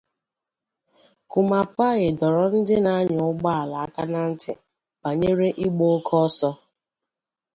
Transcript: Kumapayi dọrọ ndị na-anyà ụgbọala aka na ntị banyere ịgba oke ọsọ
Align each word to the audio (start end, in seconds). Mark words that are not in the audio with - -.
Kumapayi 1.29 2.07
dọrọ 2.19 2.43
ndị 2.59 2.75
na-anyà 2.85 3.21
ụgbọala 3.31 3.75
aka 3.85 4.03
na 4.11 4.19
ntị 4.31 4.51
banyere 5.01 5.47
ịgba 5.65 5.85
oke 5.95 6.13
ọsọ 6.25 6.49